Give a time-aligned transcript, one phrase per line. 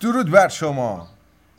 [0.00, 1.06] درود بر شما.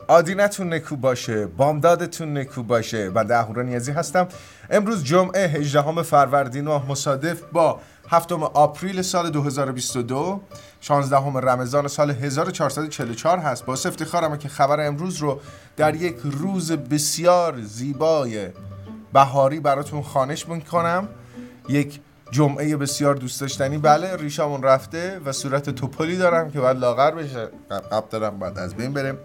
[0.08, 3.08] آدینتون نکو باشه بامدادتون نکو باشه.
[3.08, 4.28] و اهورا نیازی هستم.
[4.70, 10.40] امروز جمعه 18 فروردین و مصادف با هفتم آپریل سال 2022
[10.80, 13.64] 16 رمضان سال 1444 هست.
[13.64, 15.40] با افتخارم که خبر امروز رو
[15.76, 18.48] در یک روز بسیار زیبای
[19.12, 21.08] بهاری براتون خانش می‌کنم.
[21.68, 22.00] یک
[22.32, 23.78] جمعه بسیار دوست داشتنی.
[23.78, 27.48] بله ریشامون رفته و صورت توپلی دارم که باید لاغر بشه.
[27.92, 29.18] قبل دارم بعد از بین بریم.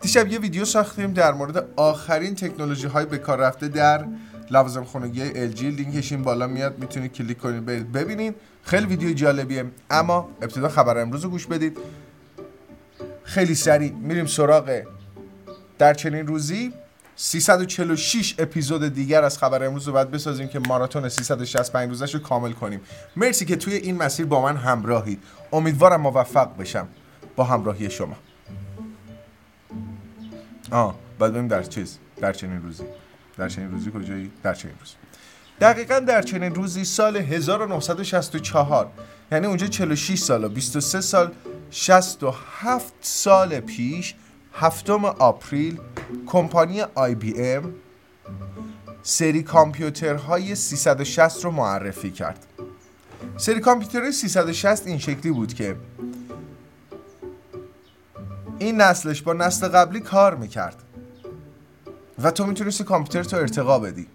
[0.00, 4.04] دیشب یه ویدیو ساختیم در مورد آخرین تکنولوژی های به کار رفته در
[4.50, 8.34] لوازم خانگی LG لینکش این بالا میاد می‌تونید کلیک کنید برید ببینید.
[8.62, 9.64] خیلی ویدیو جالبیه.
[9.90, 11.78] اما ابتدا خبر امروز رو گوش بدید.
[13.22, 14.82] خیلی سریع میریم سراغ
[15.78, 16.72] در چنین روزی.
[17.16, 22.52] 346 اپیزود دیگر از خبر امروز رو باید بسازیم که ماراتون 365 روزش رو کامل
[22.52, 22.80] کنیم.
[23.16, 25.22] مرسی که توی این مسیر با من همراهید.
[25.52, 26.88] امیدوارم موفق بشم
[27.36, 28.16] با همراهی شما.
[30.70, 32.84] آه بعد بریم در چیز؟ در چنین روزی.
[33.38, 34.94] در چنین روزی کجایی؟ در چنین روزی
[35.60, 38.90] دقیقا در چنین روزی سال 1964
[39.32, 41.32] یعنی اونجا 46 سال و 23 سال
[41.70, 44.14] 67 سال پیش
[44.54, 45.80] هفتم آپریل
[46.26, 47.74] کمپانی آی بی ام
[49.02, 52.46] سری کامپیوترهای 360 رو معرفی کرد.
[53.36, 55.76] سری کامپیوترهای 360 این شکلی بود که
[58.58, 60.82] این نسلش با نسل قبلی کار می‌کرد
[62.22, 64.06] و تو می‌تونستی کامپیوتر تو ارتقا بدی.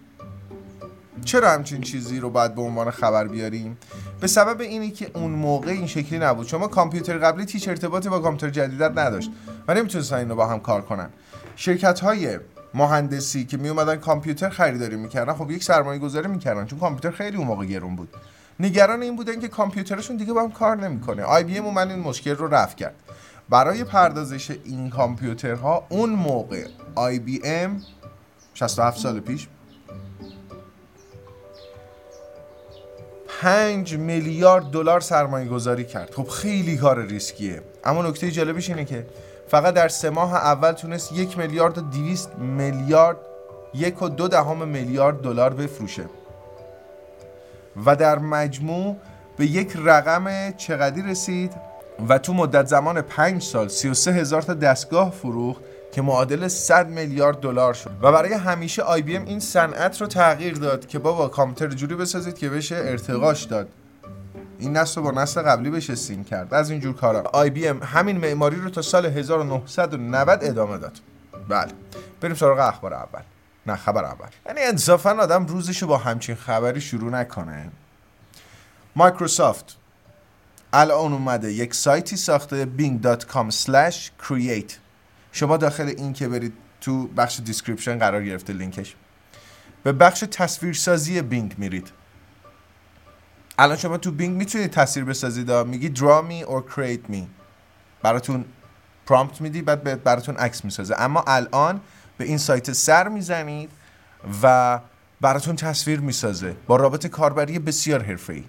[1.24, 3.78] چرا همچین چیزی رو باید به عنوان خبر بیاریم؟
[4.20, 6.46] به سبب اینی که اون موقع این شکلی نبود.
[6.46, 9.30] شما کامپیوتر قبلی هیچ ارتباطی با کامپیوتر جدیدت نداشت
[9.68, 11.10] و نمی‌تونستن اینو با هم کار کنن.
[11.56, 12.38] شرکت های
[12.74, 17.36] مهندسی که می اومدن کامپیوتر خریداری می‌کردن خب یک سرمایه گذاری می‌کردن چون کامپیوتر خیلی
[17.36, 18.08] اون موقع گرون بود.
[18.60, 21.22] نگران این بودن که کامپیوترشون دیگه با هم کار نمی‌کنه.
[21.22, 22.94] آی بی ام اومد این مشکل رو رفع کرد.
[23.48, 27.82] برای پردازش این کامپیوترها اون موقع آی بی ام
[28.54, 29.48] 67 سال پیش
[33.42, 36.10] 5 میلیارد دلار سرمایه گذاری کرد.
[36.14, 37.62] خب خیلی کار ریسکیه.
[37.84, 39.06] اما نکته جالبش اینه که
[39.48, 43.16] فقط در سه ماه اول تونست یک میلیارد و 200 میلیارد
[43.74, 46.04] یک و دو دهم میلیارد دلار بفروشه.
[47.86, 48.96] و در مجموع
[49.36, 51.52] به یک رقم چقدری رسید؟
[52.08, 55.62] و تو مدت زمان 5 سال 33 هزار تا دستگاه فروخت.
[55.92, 57.90] که معادل 100 میلیارد دلار شد.
[58.02, 61.94] و برای همیشه آی بی ام این صنعت رو تغییر داد که بابا کامپیوتر جوری
[61.94, 63.68] بسازید که بشه ارتقاش داد.
[64.58, 66.54] این نسل رو با نسل قبلی بشه sync کرد.
[66.54, 67.22] از اینجور کارا.
[67.22, 70.98] آی بی ام همین معماری رو تا سال 1990 ادامه داد.
[71.48, 71.72] بله.
[72.20, 73.20] بریم سراغ اخبار اول.
[73.66, 74.28] نه خبر اول.
[74.46, 77.70] یعنی انصافا آدم روزشو با همچین خبری شروع نکنه.
[78.96, 79.76] مایکروسافت.
[80.72, 81.52] الان اومده.
[81.52, 82.68] یک سایتی ساخته.
[82.78, 84.72] bing.com/create
[85.32, 88.94] شما داخل این که برید تو بخش description قرار گرفته لینکش.
[89.82, 91.88] به بخش تصویرسازی بینگ میرید.
[93.58, 97.22] الان شما تو بینگ می‌تونید تصویر بسازید میگی draw me or create me.
[98.02, 98.44] براتون
[99.06, 100.94] پرامپت میدی بعد براتون عکس می‌سازه.
[100.98, 101.80] اما الان
[102.18, 103.70] به این سایت سر می‌زنید
[104.42, 104.80] و
[105.20, 108.44] براتون تصویر می‌سازه با رابط کاربری بسیار حرفه‌ای.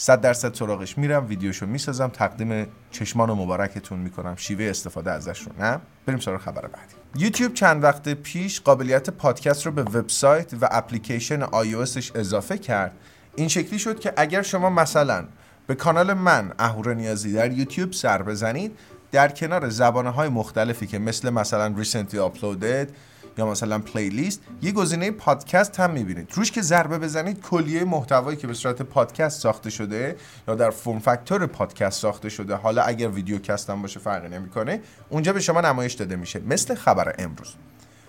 [0.00, 4.36] صد درصد سراغش میرم ویدیوشو می‌سازم تقدیم چشمان و مبارکتون می‌کنم.
[4.36, 6.94] شیوه استفاده ازش رو نه؟ بریم سراغ خبر بعدی.
[7.24, 12.92] یوتیوب چند وقت پیش قابلیت پادکست رو به وبسایت و اپلیکیشن iOSش اضافه کرد.
[13.36, 15.24] این شکلی شد که اگر شما مثلا
[15.66, 18.78] به کانال من اهورا نیازی در یوتیوب سر بزنید
[19.12, 22.88] در کنار زبانه های مختلفی که مثل مثلا recently uploaded
[23.38, 26.32] یا مثلا playlist یه گزینه پادکست هم می‌بینید.
[26.34, 30.16] روش که ضربه بزنید کلیه محتوایی که به صورت پادکست ساخته شده
[30.48, 34.80] یا در form factor پادکست ساخته شده حالا اگر video cast هم باشه فرقی نمی‌کنه
[35.08, 36.40] اونجا به شما نمایش داده میشه.
[36.40, 37.54] مثل خبر امروز.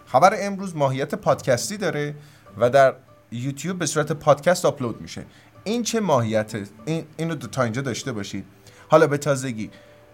[0.06, 2.16] خبر امروز ماهیت پادکستی داره
[2.58, 2.94] و در
[3.32, 5.26] یوتیوب به صورت پادکست آپلود میشه.
[5.64, 8.46] این چه ماهیت؟ این اینو تا اینجا داشته باشید.
[8.90, 9.70] حالا به تازگی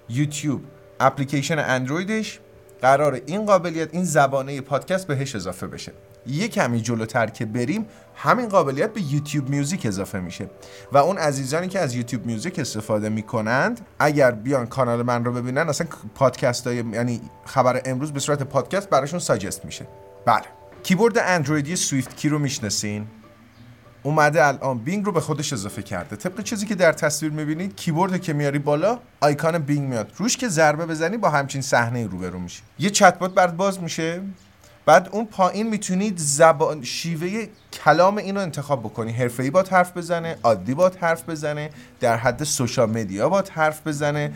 [0.10, 0.62] یوتیوب
[1.00, 2.40] اپلیکیشن اندرویدش
[2.82, 5.92] قرار این قابلیت این زبانه پادکست بهش اضافه بشه.
[6.28, 7.86] یه کمی جلوتر که بریم
[8.16, 10.50] همین قابلیت به یوتیوب میوزیک اضافه میشه.
[10.92, 15.70] و اون عزیزانی که از یوتیوب میوزیک استفاده می‌کنند اگر بیان کانال من رو ببینن
[15.70, 19.88] اصلا پادکست های یعنی خبر امروز به صورت پادکست براشون ساجست میشه.
[20.26, 20.44] بله.
[20.84, 23.08] کیبورد اندرویدی SwiftKey رو می‌شناسین؟
[24.06, 26.16] اومده الان بینگ رو به خودش اضافه کرده.
[26.16, 30.12] طبق چیزی که در تصویر می‌بینید کیبورد که میاری بالا آیکان بینگ میاد.
[30.18, 34.22] روش که ضربه بزنی با همچین صحنه روبرو میشه یه چتبات برات باز میشه.
[34.86, 37.48] بعد اون پایین می‌تونید زبان شیوه
[37.84, 39.12] کلام اینو انتخاب بکنی.
[39.12, 41.70] حرفه‌ای با حرف بزنه عادی با حرف بزنه
[42.00, 44.32] در حد social media با حرف بزنه.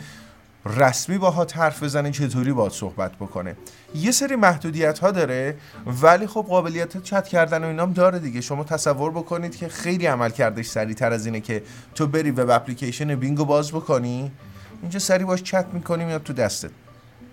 [0.66, 3.56] رسمی با حرف بزنه چطوری باید صحبت بکنه.
[3.94, 5.56] یه سری محدودیت ها داره
[6.02, 8.40] ولی خب قابلیت چت کردن و اینام داره دیگه.
[8.40, 11.62] شما تصور بکنید که خیلی عمل کردش سریعتر از اینه که
[11.94, 14.30] تو بری وب اپلیکیشن بینگو باز بکنی
[14.82, 16.70] اینجا سری باش چت می‌کنی میاد تو دستت.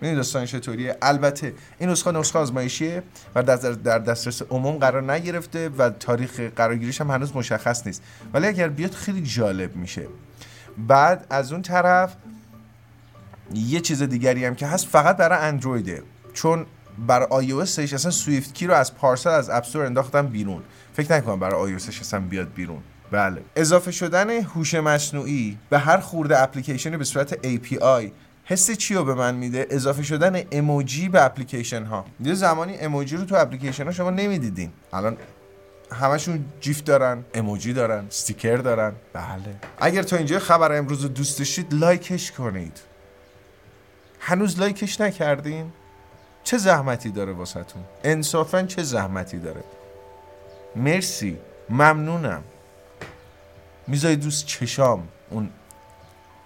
[0.01, 3.03] می‌دونی داستان چطوریه؟ البته این نسخه نسخه آزمایشیه
[3.35, 8.03] و در دسترس عموم قرار نگرفته و تاریخ قرارگیریش هم هنوز مشخص نیست.
[8.33, 10.07] ولی اگر بیاد خیلی جالب میشه.
[10.77, 12.15] بعد از اون طرف
[13.53, 16.03] یه چیز دیگری هم که هست فقط برای اندرویده.
[16.33, 16.65] چون
[17.07, 20.61] برای آی او اصلا SwiftKey رو از پارسال از App Store انداختم بیرون.
[20.93, 22.79] فکر نکنم برای آی اصلا بیاد بیرون.
[23.11, 23.41] بله.
[23.55, 28.11] اضافه شدن هوش مصنوعی به هر خرده اپلیکیشنی به صورت API
[28.43, 33.17] حس چی رو به من میده؟ اضافه شدن اموجی به اپلیکیشن ها یه زمانی اموجی
[33.17, 34.71] رو تو اپلیکیشن ها شما نمی‌دیدین.
[34.93, 35.17] الان
[35.91, 38.93] همشون GIF دارن اموجی دارن استیکر دارن.
[39.13, 39.55] بله.
[39.79, 42.79] اگر تا اینجا خبر امروز رو دوست داشتید لایکش کنید.
[44.19, 45.71] هنوز لایکش نکردین؟
[46.43, 49.63] چه زحمتی داره واسهتون؟ انصافا چه زحمتی داره؟
[50.75, 51.37] مرسی
[51.69, 52.43] ممنونم.
[53.87, 55.49] می‌ذارید دوست چشام اون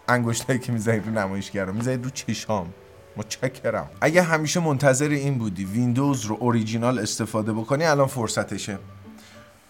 [0.08, 2.74] انگشتایی که می‌ذارید رو نمایشگر می‌ذارید رو چشام.
[3.18, 3.90] متشکرم.
[4.02, 8.78] اگه همیشه منتظر این بودی ویندوز رو اوریجینال استفاده بکنی الان فرصتشه.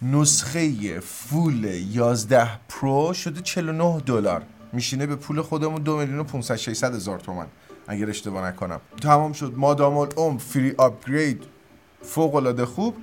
[0.01, 4.43] نسخه full 11 Pro شده 49 دلار.
[4.73, 7.47] میشینه به پول خودمون 2 میلیون و 500 600 هزار تومن
[7.87, 8.81] اگر اشتباه نکنم.
[9.01, 9.53] تمام شد.
[9.55, 11.43] مادام العمر free upgrade
[12.01, 12.95] فوق العاده خوب.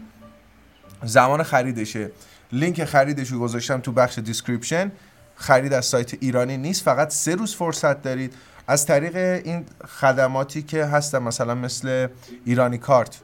[1.04, 2.10] زمان خریدشه.
[2.52, 4.92] لینک خریدش رو گذاشتم تو بخش description
[5.34, 8.34] خرید از سایت ایرانی نیست فقط سه روز فرصت دارید.
[8.66, 9.64] از طریق این
[10.00, 12.08] خدماتی که هستن مثلا مثل
[12.44, 13.20] ایرانی کارت.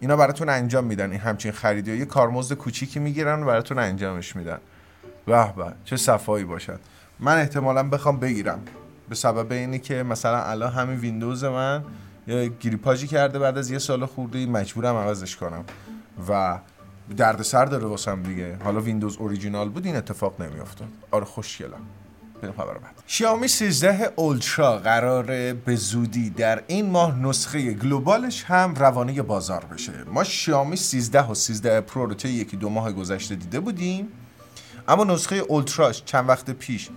[0.00, 1.10] اینا براتون انجام میدن.
[1.10, 4.58] این همچین خریدی یه کارمزد کوچیکی می‌گیرن و براتون انجامش میدن.
[5.26, 6.80] به به چه صفایی باشد.
[7.20, 8.60] من احتمالا بخوام بگیرم.
[9.08, 11.84] به سبب اینی که مثلا الان همین ویندوز من
[12.26, 15.64] یه گریپاژی کرده بعد از یه سال خورده مجبورم عوضش کنم
[16.28, 16.58] و
[17.16, 18.56] دردسر داره واسم دیگه.
[18.64, 20.88] حالا ویندوز اوریجینال بود این اتفاق نمیافتاد.
[21.10, 21.80] آره خوشگلم
[22.42, 23.02] بریم خبر بعد.
[23.06, 29.64] شیائومی 13 اولترا قراره به زودی در این ماه نسخه global ش هم روانه بازار
[29.64, 29.92] بشه.
[30.06, 34.08] ما شیائومی 13 و 13 پرو رو یکی دو ماه گذشته دیده بودیم
[34.88, 36.90] اما نسخه اولتراش چند وقت پیش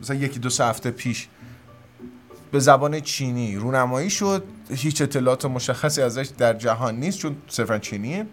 [0.00, 1.28] مثلا یکی دو هفته پیش
[2.52, 4.44] به زبان چینی رونمایی شد.
[4.70, 8.26] هیچ اطلاعات مشخصی ازش در جهان نیست چون صرفا چینیه.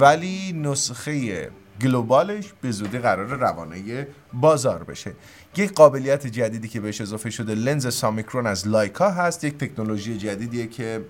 [0.00, 1.50] ولی نسخه
[1.82, 5.12] گلوبالش به زودی قرار روانه بازار بشه.
[5.56, 9.44] یک قابلیت جدیدی که بهش اضافه شده لنز سامیکرون از لایکا هست.
[9.44, 11.04] یک تکنولوژی جدیدیه که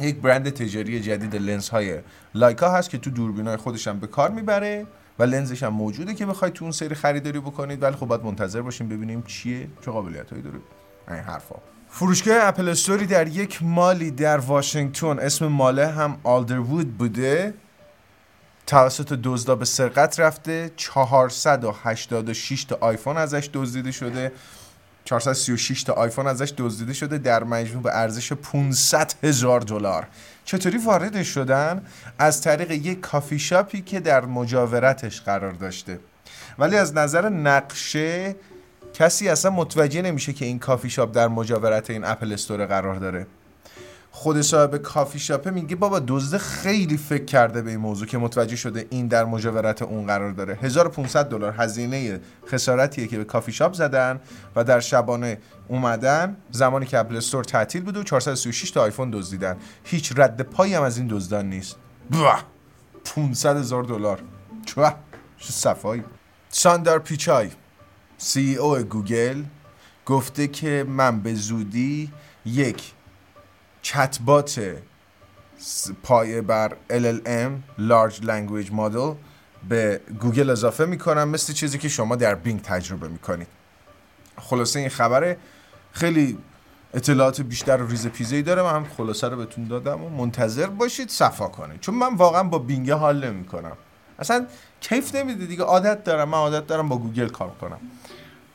[0.00, 1.98] یک برند تجاری جدید لنز های
[2.34, 4.86] لایکا هست که تو دوربینای خودش هم به کار می‌بره.
[5.20, 7.82] و لنزش هم موجوده که بخواید تو اون سری خریداری بکنید.
[7.82, 10.58] ولی خب باید منتظر باشیم ببینیم چیه چه قابلیت هایی داره
[11.08, 11.56] این حرفا.
[11.88, 17.54] فروشگاه اپل استوری در یک مالی در واشنگتن اسم ماله هم آلدروود بوده.
[18.66, 20.70] توسط دزدا به سرقت رفته.
[20.76, 24.32] 486 تا آیفون ازش دزدیده شده.
[25.04, 30.06] 436 تا آیفون ازش دزدیده شده در مجموع به ارزش 500 هزار دلار.
[30.44, 31.82] چطوری وارد شدن؟
[32.18, 36.00] از طریق یک کافی شاپی که در مجاورتش قرار داشته.
[36.58, 38.36] ولی از نظر نقشه
[38.94, 43.26] کسی اصلا متوجه نمیشه که این کافی شاپ در مجاورت این Apple Store قرار داره.
[44.12, 48.56] خود صاحب کافی شاپه میگه بابا دزده خیلی فکر کرده به این موضوع که متوجه
[48.56, 50.58] شده این در مجاورت اون قرار داره.
[50.62, 54.20] 1500 دلار هزینه خسارتیه که به کافی شاپ زدن
[54.56, 55.38] و در شبانه
[55.68, 59.56] اومدن زمانی که Apple Store تعطیل بود و 436 تا آیفون دزدیدن.
[59.84, 61.76] هیچ رد پایی هم از این دزدان نیست.
[63.04, 64.22] 500 هزار دلار.
[64.66, 66.04] چه صفایی.
[66.48, 67.50] ساندار پیچای
[68.18, 69.42] CEO گوگل
[70.06, 72.12] گفته که من به زودی
[72.44, 72.92] یک
[73.82, 74.76] چتبات
[76.02, 79.14] پایه بر LLM Large Language Model
[79.68, 83.48] به گوگل اضافه می‌کنم مثل چیزی که شما در بینگ تجربه می‌کنید.
[84.38, 85.36] خلاصه این خبره
[85.92, 86.38] خیلی
[86.94, 88.62] اطلاعات بیشتر و ریز پیزه داره.
[88.62, 91.80] من هم خلاصه رو بهتون دادم و منتظر باشید صفا کنید.
[91.80, 93.76] چون من واقعا با بینگ حال نمی‌کنم.
[94.18, 94.46] اصلا
[94.80, 95.64] کیف نمیده دیگه.
[95.64, 96.28] عادت دارم.
[96.28, 97.78] من عادت دارم با گوگل کار کنم.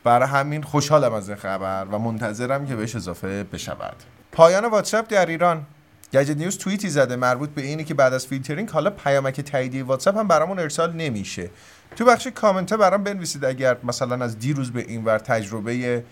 [0.03, 3.95] برای همین خوشحالم از این خبر و منتظرم که بهش اضافه بشود.
[4.35, 5.65] پایان واتساپ در ایران.
[6.13, 10.17] گجت نیوز توییتی زده مربوط به اینی که بعد از فیلترینگ حالا پیامک تاییدیه واتساپ
[10.17, 11.49] هم برامون ارسال نمیشه.
[11.95, 16.03] تو بخش کامنت برام بنویسید اگر مثلا از دیروز به این ور تجربه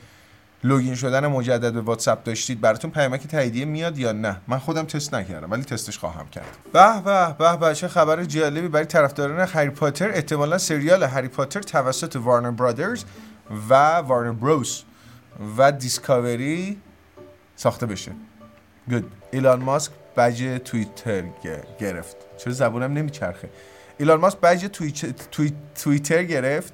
[0.63, 5.13] login شدن مجدد به واتساپ داشتید براتون پیامک تاییدیه میاد یا نه؟ من خودم تست
[5.13, 6.57] نکردم ولی تستش خواهم کرد.
[6.73, 11.61] به به به به چه خبر جالبی برای طرفداران هری پاتر؟ احتمالا سریال هری پاتر
[11.61, 13.03] توسط وارنر برادرز
[13.69, 14.83] و وارنر بروس
[15.57, 16.77] و دیسکاوری
[17.55, 18.11] ساخته بشه.
[18.89, 21.23] گود ایلان ماسک بج توییتر
[21.79, 22.17] گرفت.
[22.37, 23.49] چرا زبونم نمیچرخه؟
[23.97, 24.65] ایلان ماسک بج
[25.75, 26.73] توییتر گرفت.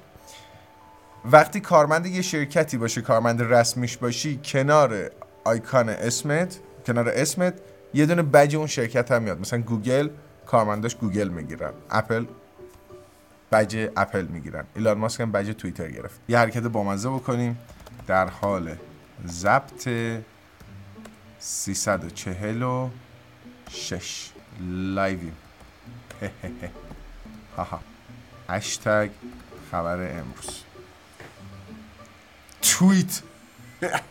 [1.24, 5.10] وقتی کارمند یه شرکتی باشه کارمند رسمیش باشی کنار
[5.44, 7.54] آیکان اسمت کنار اسمت
[7.94, 9.40] یه دونه بج اون شرکت هم میاد.
[9.40, 10.08] مثلا گوگل
[10.46, 11.72] کارمنداش گوگل می‌گیرن.
[11.90, 12.24] اپل
[13.52, 14.64] بج اپل می‌گیرن.
[14.74, 16.20] ایلان ماسک هم بج توییتر گرفت.
[16.28, 17.58] یه حرکت بامزه بکنیم.
[18.06, 18.76] در حال
[19.26, 19.88] ضبط
[21.40, 24.30] 346
[24.60, 25.36] لایویم.
[27.56, 27.80] هاها
[28.48, 29.10] هشتگ
[29.70, 30.62] خبر امروز.
[32.62, 33.22] توییت.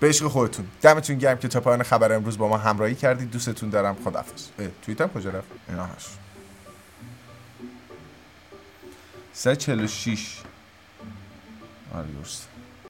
[0.00, 0.66] به عشق خودتون.
[0.82, 3.30] دمتون گرم که تا پایان خبر امروز با ما همراهی کردید.
[3.30, 3.96] دوستتون دارم.
[4.04, 4.48] خدافظ
[4.82, 6.18] توییتم کجا رفت؟ اینا هست.
[9.32, 10.42] 346
[11.94, 12.48] آره درست